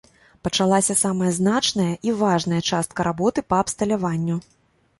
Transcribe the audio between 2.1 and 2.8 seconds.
важная